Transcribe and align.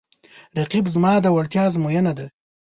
رقیب 0.59 0.85
زما 0.95 1.11
د 1.21 1.25
وړتیا 1.35 1.61
ازموینه 1.69 2.11
ده 2.17 2.25